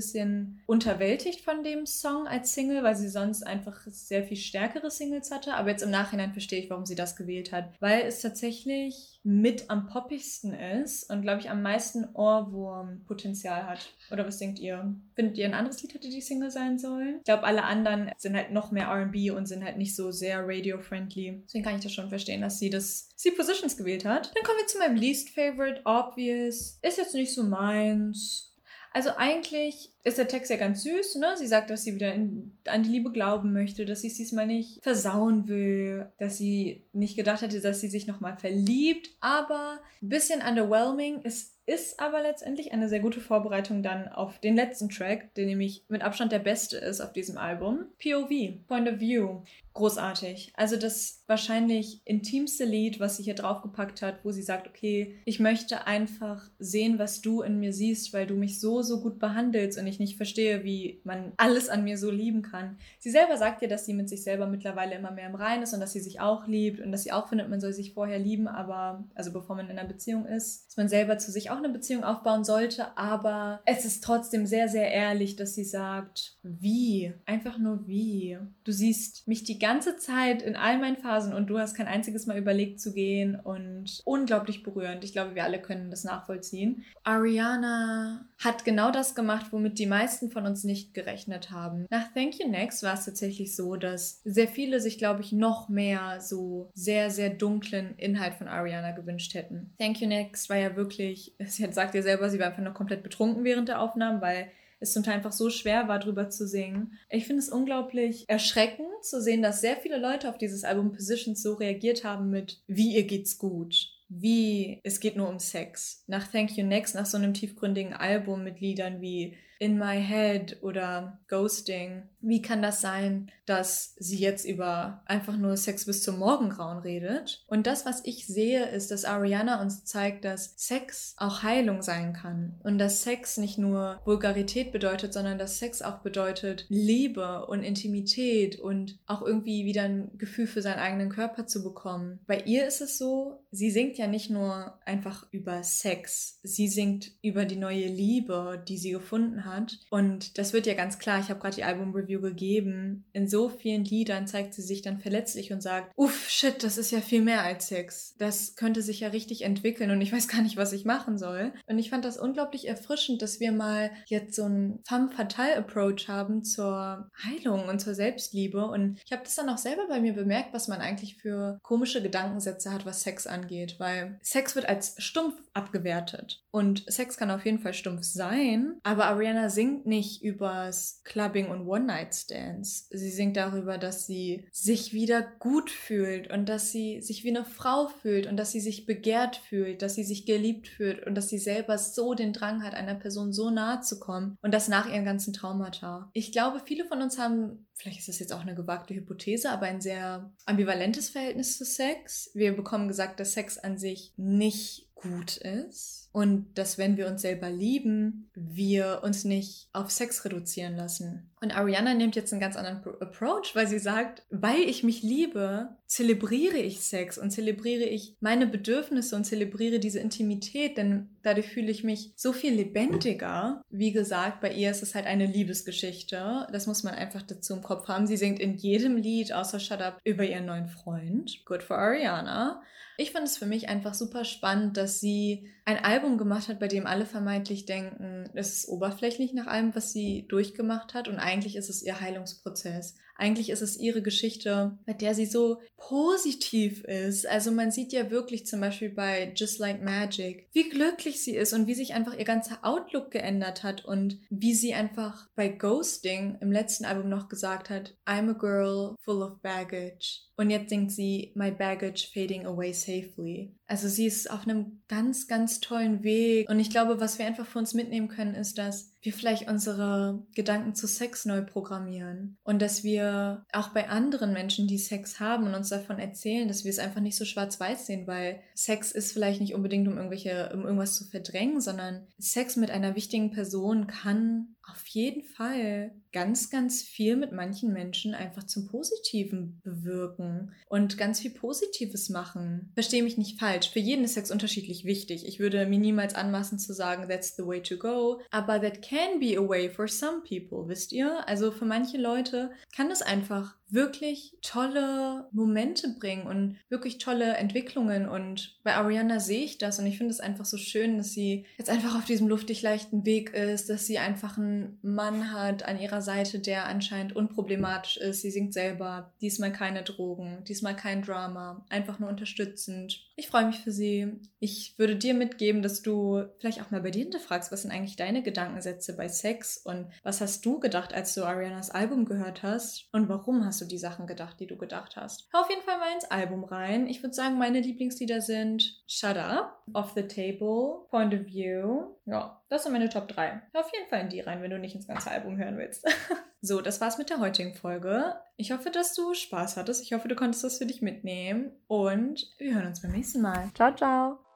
unterwältigt 0.67 1.41
von 1.41 1.63
dem 1.63 1.87
Song 1.87 2.27
als 2.27 2.55
Single, 2.55 2.83
weil 2.83 2.97
sie 2.97 3.09
sonst 3.09 3.43
einfach 3.43 3.81
sehr 3.87 4.25
viel 4.25 4.37
stärkere 4.37 4.91
Singles 4.91 5.31
hatte. 5.31 5.55
Aber 5.55 5.71
jetzt 5.71 5.83
im 5.83 5.91
Nachhinein 5.91 6.33
verstehe 6.33 6.63
ich, 6.63 6.71
warum 6.71 6.87
sie 6.87 6.95
das 6.95 7.17
gewählt 7.17 7.53
hat. 7.53 7.75
Weil 7.81 8.03
es 8.03 8.21
tatsächlich 8.21 9.19
mit 9.25 9.69
am 9.69 9.87
poppigsten 9.87 10.55
ist 10.55 11.11
und, 11.11 11.23
glaube 11.23 11.41
ich, 11.41 11.51
am 11.51 11.61
meisten 11.61 12.07
Ohrwurmpotenzial 12.15 13.67
hat. 13.67 13.93
Oder 14.11 14.27
was 14.27 14.39
denkt 14.39 14.59
ihr? 14.59 14.95
Findet 15.15 15.37
ihr 15.37 15.45
ein 15.45 15.55
anderes 15.55 15.83
Lied 15.83 15.93
hätte 15.93 16.09
die 16.09 16.21
Single 16.21 16.51
sein 16.51 16.79
sollen? 16.79 17.17
Ich 17.19 17.25
glaube, 17.25 17.45
alle 17.45 17.65
anderen 17.65 18.11
sind 18.17 18.37
halt 18.37 18.53
noch 18.53 18.71
mehr 18.71 18.89
RB 18.89 19.37
und 19.37 19.47
sind 19.47 19.65
halt 19.65 19.77
nicht 19.77 19.95
so 19.95 20.11
sehr 20.13 20.47
radio-friendly. 20.47 21.43
Deswegen 21.45 21.65
kann 21.65 21.77
ich 21.77 21.83
das 21.83 21.93
schon 21.93 22.09
verstehen, 22.09 22.41
dass 22.41 22.59
sie 22.59 22.71
das 22.71 23.11
sie 23.17 23.33
Positions 23.33 23.77
gewählt 23.77 24.05
hat. 24.05 24.33
Dann 24.35 24.45
kommen 24.45 24.59
wir 24.59 24.67
zu 24.67 24.79
meinem 24.79 24.97
Least 24.97 25.31
Favorite, 25.31 25.83
Obvious. 25.85 26.79
Ist 26.81 26.99
jetzt 26.99 27.15
nicht 27.15 27.35
so 27.35 27.43
meins. 27.43 28.55
Also 28.93 29.11
eigentlich 29.17 29.93
ist 30.09 30.19
der 30.19 30.29
Text 30.29 30.51
ja 30.51 30.57
ganz 30.57 30.83
süß, 30.83 31.17
ne? 31.17 31.37
Sie 31.37 31.47
sagt, 31.47 31.71
dass 31.71 31.85
sie 31.85 31.95
wieder 31.95 32.13
in, 32.15 32.57
an 32.67 32.83
die 32.83 32.91
Liebe 32.91 33.13
glauben 33.13 33.53
möchte, 33.53 33.85
dass 33.85 34.01
sie 34.01 34.09
es 34.09 34.17
diesmal 34.17 34.47
nicht 34.47 34.83
versauen 34.83 35.49
will, 35.49 36.07
dass 36.19 36.39
sie 36.39 36.85
nicht 36.93 37.17
gedacht 37.17 37.43
hätte, 37.43 37.61
dass 37.61 37.81
sie 37.81 37.89
sich 37.89 38.07
nochmal 38.07 38.37
verliebt. 38.37 39.11
Aber 39.21 39.81
ein 40.03 40.09
bisschen 40.09 40.41
underwhelming. 40.41 41.21
Es 41.25 41.59
ist 41.67 42.01
aber 42.01 42.23
letztendlich 42.23 42.73
eine 42.73 42.89
sehr 42.89 43.01
gute 43.01 43.21
Vorbereitung 43.21 43.83
dann 43.83 44.09
auf 44.09 44.39
den 44.39 44.57
letzten 44.57 44.89
Track, 44.89 45.35
der 45.35 45.45
nämlich 45.45 45.85
mit 45.89 46.03
Abstand 46.03 46.33
der 46.33 46.39
beste 46.39 46.79
ist 46.79 47.03
auf 47.03 47.13
diesem 47.13 47.37
Album. 47.37 47.85
POV, 47.99 48.67
Point 48.67 48.89
of 48.89 49.01
View 49.01 49.43
großartig. 49.79 50.53
Also 50.57 50.77
das 50.77 51.23
wahrscheinlich 51.27 52.01
intimste 52.05 52.65
Lied, 52.65 52.99
was 52.99 53.17
sie 53.17 53.23
hier 53.23 53.35
draufgepackt 53.35 54.03
hat, 54.03 54.25
wo 54.25 54.33
sie 54.33 54.43
sagt, 54.43 54.67
okay, 54.67 55.17
ich 55.25 55.39
möchte 55.39 55.87
einfach 55.87 56.51
sehen, 56.59 56.99
was 56.99 57.21
du 57.21 57.43
in 57.43 57.61
mir 57.61 57.73
siehst, 57.73 58.13
weil 58.13 58.27
du 58.27 58.35
mich 58.35 58.59
so, 58.59 58.83
so 58.83 59.01
gut 59.01 59.21
behandelst 59.21 59.79
und 59.79 59.87
ich 59.87 59.98
ich 59.99 60.01
nicht 60.01 60.17
verstehe, 60.17 60.65
wie 60.65 61.01
man 61.05 61.33
alles 61.37 61.69
an 61.69 61.85
mir 61.85 61.99
so 61.99 62.11
lieben 62.11 62.43
kann. 62.43 62.79
Sie 62.99 63.11
selber 63.11 63.37
sagt 63.37 63.63
ja, 63.63 63.69
dass 63.69 63.85
sie 63.85 63.95
mit 63.95 64.09
sich 64.09 64.23
selber 64.23 64.47
mittlerweile 64.47 64.95
immer 64.95 65.11
mehr 65.11 65.27
im 65.27 65.35
Reinen 65.35 65.65
ist 65.65 65.75
und 65.75 65.81
dass 65.81 65.93
sie 65.93 66.01
sich 66.01 66.21
auch 66.21 66.47
liebt 66.47 66.81
und 66.81 66.93
dass 66.93 67.03
sie 67.03 67.13
auch 67.13 67.29
findet, 67.29 67.49
man 67.49 67.61
soll 67.61 67.73
sich 67.73 67.95
vorher 67.95 68.19
lieben, 68.19 68.49
aber, 68.49 69.05
also 69.15 69.33
bevor 69.33 69.57
man 69.57 69.69
in 69.69 69.79
einer 69.79 69.89
Beziehung 69.89 70.27
ist, 70.27 70.67
dass 70.69 70.77
man 70.77 70.89
selber 70.89 71.19
zu 71.19 71.31
sich 71.31 71.51
auch 71.51 71.57
eine 71.57 71.69
Beziehung 71.69 72.05
aufbauen 72.05 72.45
sollte, 72.45 72.97
aber 72.97 73.61
es 73.65 73.85
ist 73.85 74.05
trotzdem 74.05 74.47
sehr, 74.47 74.69
sehr 74.69 74.91
ehrlich, 74.91 75.37
dass 75.37 75.55
sie 75.55 75.65
sagt, 75.65 76.39
wie? 76.43 77.13
Einfach 77.27 77.59
nur 77.59 77.87
wie? 77.87 78.39
Du 78.65 78.73
siehst 78.73 79.27
mich 79.27 79.45
die 79.45 79.59
ganze 79.59 79.97
Zeit 79.97 80.43
in 80.43 80.57
all 80.57 80.79
meinen 80.79 80.97
Phasen 80.97 81.33
und 81.33 81.49
du 81.49 81.59
hast 81.59 81.75
kein 81.75 81.87
einziges 81.87 82.27
Mal 82.27 82.39
überlegt 82.39 82.81
zu 82.81 82.93
gehen 82.93 83.39
und 83.39 84.03
unglaublich 84.05 84.63
berührend. 84.63 85.05
Ich 85.05 85.13
glaube, 85.13 85.35
wir 85.35 85.45
alle 85.45 85.61
können 85.61 85.91
das 85.91 86.05
nachvollziehen. 86.05 86.85
Ariana 87.03 88.27
hat 88.39 88.65
genau 88.65 88.91
das 88.91 89.15
gemacht, 89.15 89.47
womit 89.51 89.78
die 89.79 89.87
meisten 89.87 90.31
von 90.31 90.47
uns 90.47 90.65
nicht 90.65 90.95
gerechnet 90.95 91.51
haben. 91.51 91.87
Nach 91.91 92.13
Thank 92.13 92.41
You 92.41 92.49
Next 92.49 92.83
war 92.83 92.95
es 92.95 93.05
tatsächlich 93.05 93.55
so, 93.55 93.77
dass 93.77 94.21
sehr 94.25 94.49
viele 94.49 94.81
sich, 94.81 94.99
glaube 94.99 95.23
ich, 95.23 95.33
noch 95.33 95.69
mehr 95.69 96.21
so 96.21 96.71
sehr, 96.75 97.11
sehr 97.11 97.31
dunklen 97.31 97.95
Inhalt 97.97 98.35
von 98.35 98.49
Ariana 98.49 98.93
gewünscht 98.93 99.35
hätten. 99.35 99.73
Thank 99.79 100.01
You 100.01 100.09
Next 100.09 100.49
war 100.49 100.57
ja 100.57 100.77
wirklich, 100.77 101.35
sie 101.47 101.71
sagt 101.73 101.95
ja 101.95 102.03
selber, 102.03 102.31
sie 102.31 102.39
war 102.39 102.49
einfach 102.49 102.63
noch 102.63 102.75
komplett 102.75 103.03
betrunken 103.03 103.45
während 103.45 103.69
der 103.69 103.81
Aufnahmen, 103.81 104.21
weil 104.21 104.51
es 104.81 104.93
zum 104.93 105.03
Teil 105.03 105.15
einfach 105.15 105.33
so 105.33 105.51
schwer 105.51 105.89
war, 105.89 105.99
drüber 105.99 106.31
zu 106.31 106.47
singen. 106.47 106.93
Ich 107.11 107.27
finde 107.27 107.43
es 107.43 107.49
unglaublich 107.49 108.29
erschreckend 108.29 108.87
zu 109.03 109.21
sehen, 109.21 109.43
dass 109.43 109.61
sehr 109.61 109.77
viele 109.77 109.99
Leute 109.99 110.29
auf 110.29 110.39
dieses 110.39 110.63
Album 110.63 110.93
Positions 110.93 111.43
so 111.43 111.55
reagiert 111.55 112.05
haben 112.05 112.31
mit, 112.31 112.61
wie 112.67 112.97
ihr 112.97 113.05
geht's 113.05 113.39
gut 113.39 113.99
wie 114.09 114.81
es 114.85 115.01
geht 115.01 115.17
nur 115.17 115.29
um 115.29 115.39
Sex. 115.39 116.03
Nach 116.07 116.27
Thank 116.27 116.57
You 116.57 116.65
Next, 116.65 116.95
nach 116.95 117.07
so 117.07 117.19
einem 117.19 117.35
tiefgründigen 117.35 117.93
Album 117.93 118.43
mit 118.43 118.61
Liedern 118.61 119.01
wie 119.01 119.37
In 119.59 119.79
My 119.79 120.01
Head 120.01 120.59
oder 120.63 121.19
Ghosting, 121.29 122.05
wie 122.21 122.43
kann 122.43 122.63
das 122.63 122.81
sein, 122.81 123.31
dass 123.47 123.95
sie 123.99 124.19
jetzt 124.19 124.45
über 124.45 125.03
einfach 125.07 125.37
nur 125.37 125.57
Sex 125.57 125.87
bis 125.87 126.03
zum 126.03 126.19
Morgengrauen 126.19 126.79
redet? 126.79 127.45
Und 127.47 127.67
das, 127.67 127.87
was 127.87 128.05
ich 128.05 128.27
sehe, 128.27 128.67
ist, 128.67 128.91
dass 128.91 129.05
Ariana 129.05 129.61
uns 129.63 129.85
zeigt, 129.85 130.25
dass 130.25 130.55
Sex 130.57 131.15
auch 131.17 131.43
Heilung 131.43 131.83
sein 131.83 132.13
kann. 132.13 132.61
Und 132.63 132.79
dass 132.79 133.03
Sex 133.03 133.37
nicht 133.37 133.59
nur 133.59 134.01
Vulgarität 134.05 134.73
bedeutet, 134.73 135.13
sondern 135.13 135.39
dass 135.39 135.59
Sex 135.59 135.83
auch 135.83 135.99
bedeutet 135.99 136.67
Liebe 136.69 137.47
und 137.47 137.63
Intimität 137.63 138.59
und 138.59 138.99
auch 139.07 139.23
irgendwie 139.23 139.65
wieder 139.65 139.83
ein 139.83 140.11
Gefühl 140.19 140.47
für 140.47 140.63
seinen 140.63 140.81
eigenen 140.81 141.09
Körper 141.09 141.47
zu 141.47 141.63
bekommen. 141.63 142.21
Bei 142.27 142.41
ihr 142.41 142.67
ist 142.67 142.81
es 142.81 142.99
so, 142.99 143.45
sie 143.51 143.71
singt 143.71 143.97
ja 143.97 144.07
nicht 144.07 144.31
nur 144.31 144.79
einfach 144.85 145.27
über 145.31 145.63
Sex, 145.63 146.41
sie 146.43 146.69
singt 146.69 147.13
über 147.23 147.45
die 147.45 147.57
neue 147.57 147.87
Liebe, 147.87 148.63
die 148.69 148.77
sie 148.77 148.91
gefunden 148.91 149.45
hat. 149.45 149.48
Und 149.91 150.39
das 150.39 150.53
wird 150.53 150.67
ja 150.67 150.75
ganz 150.75 150.99
klar, 150.99 151.21
ich 151.21 151.31
habe 151.31 151.41
gerade 151.41 151.57
die 151.57 151.65
Album 151.65 151.95
Review 151.95 152.21
gegeben. 152.21 153.05
In 153.13 153.29
so 153.29 153.49
vielen 153.49 153.85
Liedern 153.85 154.27
zeigt 154.27 154.55
sie 154.55 154.63
sich 154.63 154.83
dann 154.83 154.99
verletzlich 154.99 155.53
und 155.53 155.63
sagt, 155.63 155.93
uff, 155.97 156.29
shit, 156.29 156.63
das 156.63 156.79
ist 156.79 156.91
ja 156.91 157.01
viel 157.01 157.23
mehr 157.23 157.43
als 157.43 157.69
Sex. 157.69 158.15
Das 158.19 158.57
könnte 158.57 158.83
sich 158.83 159.01
ja 159.01 159.09
richtig 159.09 159.43
entwickeln 159.43 159.91
und 159.91 160.01
ich 160.01 160.13
weiß 160.13 160.29
gar 160.29 160.43
nicht, 160.43 160.57
was 160.57 160.73
ich 160.73 160.85
machen 160.85 161.19
soll. 161.19 161.53
Und 161.67 161.79
ich 161.79 161.91
fand 161.91 162.05
das 162.05 162.19
unglaublich 162.19 162.69
erfrischend, 162.69 163.23
dass 163.23 163.41
wir 163.41 163.53
mal 163.53 163.91
jetzt 164.07 164.35
so 164.35 164.45
einen 164.45 164.81
femme 164.87 165.11
fatale 165.11 165.57
Approach 165.57 166.09
haben 166.09 166.45
zur 166.45 167.11
Heilung 167.23 167.69
und 167.69 167.81
zur 167.81 167.95
Selbstliebe. 167.95 168.67
Und 168.67 168.99
ich 169.05 169.13
habe 169.13 169.23
das 169.23 169.35
dann 169.35 169.49
auch 169.49 169.59
selber 169.59 169.87
bei 169.89 170.01
mir 170.01 170.13
bemerkt, 170.13 170.53
was 170.53 170.69
man 170.69 170.81
eigentlich 170.81 171.17
für 171.17 171.59
komische 171.63 172.03
Gedankensätze 172.03 172.73
hat, 172.73 172.87
was 172.87 173.03
Sex 173.03 173.27
angeht, 173.27 173.77
weil 173.79 174.19
Sex 174.23 174.55
wird 174.55 174.69
als 174.69 174.95
stumpf 174.99 175.35
abgewertet. 175.55 176.43
Und 176.51 176.85
Sex 176.91 177.17
kann 177.17 177.31
auf 177.31 177.45
jeden 177.45 177.59
Fall 177.59 177.75
stumpf 177.75 178.05
sein, 178.05 178.79
aber 178.83 179.07
Ariana 179.07 179.38
singt 179.47 179.87
nicht 179.87 180.23
übers 180.23 181.03
Clubbing 181.05 181.49
und 181.49 181.67
One-Night-Stands. 181.67 182.89
Sie 182.91 183.11
singt 183.11 183.37
darüber, 183.37 183.79
dass 183.79 184.07
sie 184.07 184.47
sich 184.53 184.93
wieder 184.93 185.23
gut 185.39 185.71
fühlt 185.71 186.31
und 186.31 186.49
dass 186.49 186.73
sie 186.73 187.01
sich 187.01 187.25
wie 187.25 187.31
eine 187.31 187.45
Frau 187.45 187.89
fühlt 187.89 188.27
und 188.27 188.37
dass 188.37 188.53
sie 188.53 188.61
sich 188.61 188.87
begehrt 188.87 189.37
fühlt, 189.37 189.83
dass 189.83 189.95
sie 189.95 190.05
sich 190.05 190.27
geliebt 190.27 190.69
fühlt 190.69 191.07
und 191.07 191.15
dass 191.15 191.29
sie 191.29 191.39
selber 191.39 191.79
so 191.79 192.15
den 192.15 192.33
Drang 192.33 192.63
hat, 192.63 192.75
einer 192.75 192.95
Person 192.95 193.33
so 193.33 193.51
nahe 193.51 193.81
zu 193.81 193.99
kommen 193.99 194.37
und 194.43 194.53
das 194.53 194.69
nach 194.69 194.89
ihren 194.89 195.05
ganzen 195.05 195.33
Traumata. 195.33 196.11
Ich 196.13 196.33
glaube, 196.33 196.61
viele 196.65 196.85
von 196.87 197.03
uns 197.03 197.19
haben, 197.19 197.67
vielleicht 197.75 198.01
ist 198.01 198.09
das 198.09 198.19
jetzt 198.19 198.33
auch 198.33 198.41
eine 198.41 198.55
gewagte 198.55 198.95
Hypothese, 198.95 199.51
aber 199.51 199.67
ein 199.67 199.81
sehr 199.81 200.33
ambivalentes 200.47 201.11
Verhältnis 201.11 201.59
zu 201.59 201.65
Sex. 201.65 202.31
Wir 202.35 202.57
bekommen 202.57 202.89
gesagt, 202.89 203.21
dass 203.21 203.33
Sex 203.33 203.59
an 203.59 203.79
sich 203.79 204.13
nicht 204.17 204.89
gut 204.95 205.37
ist 205.37 206.08
und 206.19 206.59
dass 206.59 206.79
wenn 206.79 206.97
wir 206.97 207.07
uns 207.07 207.23
selber 207.23 207.49
lieben, 207.49 208.29
wir 208.35 209.03
uns 209.05 209.23
nicht 209.23 209.69
auf 209.73 209.89
Sex 209.93 210.25
reduzieren 210.25 210.75
lassen. 210.75 211.31
Und 211.41 211.57
Ariana 211.57 211.95
nimmt 211.95 212.17
jetzt 212.17 212.33
einen 212.33 212.41
ganz 212.41 212.57
anderen 212.57 212.79
Approach, 213.01 213.55
weil 213.55 213.69
sie 213.69 213.79
sagt, 213.79 214.25
weil 214.29 214.63
ich 214.63 214.83
mich 214.83 215.05
liebe, 215.05 215.69
zelebriere 215.87 216.57
ich 216.57 216.81
Sex 216.81 217.19
und 217.19 217.31
zelebriere 217.31 217.85
ich 217.85 218.17
meine 218.19 218.49
Bedürfnisse 218.49 219.15
und 219.15 219.27
zelebriere 219.27 219.79
diese 219.79 220.01
Intimität, 220.01 220.77
denn 220.77 221.09
dadurch 221.23 221.47
fühle 221.47 221.71
ich 221.71 221.85
mich 221.85 222.11
so 222.17 222.33
viel 222.33 222.53
lebendiger. 222.53 223.63
Wie 223.71 223.93
gesagt, 223.93 224.41
bei 224.41 224.53
ihr 224.53 224.73
ist 224.73 224.83
es 224.83 224.97
halt 224.97 225.07
eine 225.07 225.27
Liebesgeschichte. 225.27 226.49
Das 226.51 226.67
muss 226.67 226.83
man 226.83 226.95
einfach 226.95 227.23
dazu 227.23 227.55
im 227.55 227.63
Kopf 227.63 227.87
haben. 227.87 228.09
Sie 228.09 228.17
singt 228.17 228.41
in 228.41 228.57
jedem 228.57 228.97
Lied 228.97 229.33
außer 229.33 229.61
Shut 229.61 229.83
Up 229.83 230.01
über 230.03 230.25
ihren 230.25 230.47
neuen 230.47 230.67
Freund. 230.67 231.45
Good 231.45 231.63
for 231.63 231.79
Ariana. 231.79 232.61
Ich 233.01 233.13
fand 233.13 233.29
es 233.29 233.39
für 233.39 233.47
mich 233.47 233.69
einfach 233.69 233.95
super 233.95 234.25
spannend, 234.25 234.77
dass 234.77 234.99
sie 234.99 235.49
ein 235.65 235.77
Album 235.77 236.08
gemacht 236.17 236.49
hat, 236.49 236.61
bei 236.61 236.69
dem 236.69 236.87
alle 236.87 237.05
vermeintlich 237.05 237.67
denken, 237.67 238.31
es 238.35 238.55
ist 238.55 238.69
oberflächlich 238.69 239.35
nach 239.35 239.47
allem, 239.47 239.75
was 239.75 239.93
sie 239.93 240.27
durchgemacht 240.29 240.95
hat 240.95 241.09
und 241.09 241.19
eigentlich 241.19 241.57
ist 241.57 241.69
es 241.69 241.83
ihr 241.83 242.01
Heilungsprozess. 242.01 242.95
Eigentlich 243.19 243.51
ist 243.51 243.63
es 243.63 243.79
ihre 243.79 244.01
Geschichte, 244.01 244.79
bei 244.87 244.93
der 244.93 245.15
sie 245.15 245.27
so 245.27 245.61
positiv 245.77 246.85
ist. 246.85 247.27
Also 247.27 247.51
man 247.51 247.71
sieht 247.71 247.93
ja 247.93 248.11
wirklich 248.11 248.47
zum 248.47 248.61
Beispiel 248.61 248.91
bei 248.91 249.33
Just 249.35 249.59
Like 249.59 249.83
Magic, 249.83 250.49
wie 250.53 250.69
glücklich 250.69 251.23
sie 251.23 251.35
ist 251.37 251.53
und 251.53 251.67
wie 251.67 251.75
sich 251.75 251.95
einfach 251.95 252.17
ihr 252.17 252.25
ganzer 252.25 252.59
Outlook 252.63 253.11
geändert 253.11 253.65
hat 253.65 253.85
und 253.85 254.21
wie 254.31 254.55
sie 254.55 254.73
einfach 254.73 255.29
bei 255.35 255.49
Ghosting 255.49 256.39
im 256.41 256.53
letzten 256.53 256.85
Album 256.85 257.09
noch 257.09 257.29
gesagt 257.29 257.71
hat, 257.71 257.97
I'm 258.07 258.31
a 258.31 258.35
girl 258.35 258.95
full 259.01 259.23
of 259.23 259.41
baggage. 259.43 260.23
Und 260.37 260.51
jetzt 260.51 260.71
singt 260.71 260.93
sie 260.93 261.33
My 261.35 261.51
baggage 261.51 262.09
fading 262.15 262.47
away 262.47 262.73
safely. 262.73 263.57
Also 263.67 263.89
sie 263.89 264.07
ist 264.07 264.31
auf 264.31 264.47
einem 264.47 264.83
ganz, 264.87 265.27
ganz 265.27 265.59
tollen 265.61 266.05
Weg. 266.05 266.49
Und 266.49 266.61
ich 266.61 266.71
glaube, 266.71 267.01
was 267.01 267.19
wir 267.19 267.27
einfach 267.27 267.47
für 267.47 267.59
uns 267.59 267.75
mitnehmen 267.75 268.09
können, 268.09 268.37
ist, 268.37 268.57
dass 268.57 268.93
wir 269.01 269.13
vielleicht 269.13 269.49
unsere 269.49 270.25
Gedanken 270.35 270.75
zu 270.75 270.87
Sex 270.87 271.25
neu 271.25 271.43
programmieren 271.43 272.37
und 272.43 272.61
dass 272.61 272.83
wir 272.83 273.45
auch 273.53 273.69
bei 273.69 273.89
anderen 273.89 274.33
Menschen, 274.33 274.67
die 274.67 274.79
Sex 274.79 275.21
haben 275.21 275.47
und 275.47 275.55
uns 275.55 275.69
davon 275.69 275.99
erzählen, 275.99 276.49
dass 276.49 276.65
wir 276.65 276.71
es 276.71 276.79
einfach 276.79 277.01
nicht 277.01 277.17
so 277.17 277.25
schwarz-weiß 277.25 277.87
sehen, 277.87 278.07
weil 278.07 278.41
Sex 278.55 278.93
ist 278.93 279.13
vielleicht 279.13 279.41
nicht 279.41 279.55
unbedingt 279.55 279.87
um 279.89 279.97
irgendwelche, 279.97 280.51
um 280.53 280.63
irgendwas 280.65 280.97
zu 280.97 281.05
verdrängen, 281.05 281.61
sondern 281.61 282.07
Sex 282.19 282.57
mit 282.57 282.71
einer 282.71 282.97
wichtigen 282.97 283.31
Person 283.31 283.87
kann 283.87 284.57
auf 284.71 284.87
jeden 284.89 285.23
Fall 285.23 285.93
ganz, 286.13 286.51
ganz 286.51 286.83
viel 286.83 287.17
mit 287.17 287.33
manchen 287.33 287.73
Menschen 287.73 288.15
einfach 288.15 288.45
zum 288.45 288.67
Positiven 288.67 289.61
bewirken 289.63 290.53
und 290.69 290.97
ganz 290.99 291.21
viel 291.21 291.31
Positives 291.31 292.09
machen. 292.09 292.71
Verstehe 292.75 293.03
mich 293.03 293.19
nicht 293.19 293.39
falsch. 293.39 293.71
Für 293.71 293.79
jeden 293.79 294.05
ist 294.05 294.15
Sex 294.15 294.31
unterschiedlich 294.31 294.85
wichtig. 294.85 295.27
Ich 295.27 295.39
würde 295.39 295.67
mir 295.67 295.79
niemals 295.79 296.15
anmaßen 296.15 296.59
zu 296.59 296.73
sagen, 296.73 297.09
that's 297.09 297.37
the 297.37 297.47
way 297.47 297.63
to 297.63 297.77
go. 297.77 298.21
Aber 298.31 298.61
that 298.61 298.83
can 298.83 299.21
be 299.21 299.37
a 299.37 299.47
way 299.47 299.69
for 299.69 299.89
some 299.89 300.23
people, 300.27 300.69
wisst 300.69 300.93
ihr? 300.93 301.27
Also 301.29 301.51
für 301.51 301.67
manche 301.67 301.99
Leute 301.99 302.51
kann 302.75 302.91
es 302.91 303.03
einfach 303.03 303.55
wirklich 303.71 304.37
tolle 304.43 305.29
Momente 305.33 305.95
bringen 305.99 306.27
und 306.27 306.57
wirklich 306.69 306.99
tolle 306.99 307.37
Entwicklungen. 307.37 308.09
Und 308.09 308.59
bei 308.63 308.75
Ariana 308.75 309.21
sehe 309.21 309.45
ich 309.45 309.59
das 309.59 309.79
und 309.79 309.87
ich 309.87 309.99
finde 309.99 310.13
es 310.13 310.21
einfach 310.21 310.45
so 310.45 310.57
schön, 310.57 310.97
dass 310.99 311.13
sie 311.13 311.45
jetzt 311.59 311.71
einfach 311.71 311.97
auf 311.97 312.05
diesem 312.05 312.29
luftig 312.29 312.63
leichten 312.63 313.05
Weg 313.05 313.35
ist, 313.35 313.69
dass 313.69 313.87
sie 313.87 313.99
einfach 313.99 314.39
einen 314.39 314.79
Mann 314.83 315.33
hat 315.33 315.65
an 315.65 315.81
ihrer 315.81 316.03
Seite, 316.03 316.39
der 316.39 316.67
anscheinend 316.67 317.15
unproblematisch 317.15 317.99
ist. 317.99 318.23
Sie 318.23 318.31
singt 318.31 318.55
selber, 318.55 319.13
diesmal 319.21 319.53
keine 319.53 319.83
Drogen, 319.83 320.45
diesmal 320.45 320.77
kein 320.77 321.03
Drama, 321.03 321.65
einfach 321.69 321.99
nur 321.99 322.09
unterstützend. 322.09 323.07
Ich 323.17 323.29
freue 323.29 323.47
mich 323.47 323.59
für 323.59 323.73
sie. 323.73 324.13
Ich 324.39 324.75
würde 324.79 324.97
dir 324.97 325.15
mitgeben, 325.15 325.63
dass 325.63 325.83
du 325.83 326.25
vielleicht 326.39 326.63
auch 326.63 326.71
mal 326.71 326.81
bei 326.81 326.91
dir 326.91 327.03
hinterfragst, 327.03 327.51
was 327.51 327.63
sind 327.63 327.73
eigentlich 327.73 327.97
deine 327.97 328.23
Gedankensätze 328.23 328.97
bei 328.97 329.09
Sex 329.09 329.59
und 329.59 329.89
was 330.03 330.21
hast 330.21 330.47
du 330.47 330.61
gedacht, 330.61 330.95
als 330.95 331.15
du 331.15 331.25
Arianas 331.25 331.71
Album 331.71 332.05
gehört 332.05 332.43
hast 332.43 332.89
und 332.93 333.09
warum 333.09 333.45
hast 333.59 333.63
du 333.63 333.75
die 333.75 333.79
Sachen 333.79 334.07
gedacht, 334.07 334.39
die 334.39 334.47
du 334.47 334.57
gedacht 334.57 334.97
hast. 334.97 335.29
Hör 335.33 335.41
auf 335.41 335.51
jeden 335.51 335.63
Fall 335.63 335.79
mal 335.79 335.93
ins 335.93 336.05
Album 336.05 336.45
rein. 336.45 336.87
Ich 336.87 337.03
würde 337.03 337.15
sagen, 337.15 337.39
meine 337.39 337.61
Lieblingslieder 337.61 338.21
sind 338.21 338.81
Shut 338.87 339.17
Up, 339.17 339.65
Off 339.73 339.95
the 339.97 340.03
Table, 340.03 340.87
Point 340.91 341.13
of 341.13 341.27
View. 341.27 341.97
Ja, 342.07 342.41
das 342.49 342.63
sind 342.63 342.73
meine 342.73 342.89
Top 342.89 343.09
3. 343.09 343.43
Hör 343.53 343.61
auf 343.61 343.73
jeden 343.73 343.89
Fall 343.89 344.03
in 344.03 344.11
die 344.11 344.21
rein, 344.21 344.43
wenn 344.43 344.53
du 344.53 344.61
nicht 344.61 344.77
ins 344.77 344.87
ganze 344.87 345.11
Album 345.11 345.39
hören 345.39 345.59
willst. 345.59 345.85
so, 346.41 346.61
das 346.61 346.81
war's 346.81 346.99
mit 346.99 347.11
der 347.11 347.19
heutigen 347.19 347.55
Folge. 347.55 348.15
Ich 348.37 348.53
hoffe, 348.53 348.71
dass 348.71 348.95
du 348.95 349.13
Spaß 349.13 349.57
hattest. 349.57 349.83
Ich 349.83 349.93
hoffe, 349.93 350.07
du 350.07 350.15
konntest 350.15 350.45
das 350.45 350.59
für 350.59 350.67
dich 350.67 350.81
mitnehmen. 350.81 351.51
Und 351.67 352.33
wir 352.39 352.55
hören 352.55 352.69
uns 352.69 352.81
beim 352.81 352.93
nächsten 352.93 353.21
Mal. 353.21 353.51
Ciao, 353.55 353.75
ciao. 353.75 354.28